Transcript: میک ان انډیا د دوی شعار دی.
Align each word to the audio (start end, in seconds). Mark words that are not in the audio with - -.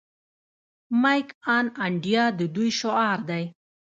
میک 1.01 1.27
ان 1.55 1.65
انډیا 1.85 2.23
د 2.39 2.41
دوی 2.55 2.69
شعار 2.79 3.19
دی. 3.29 3.43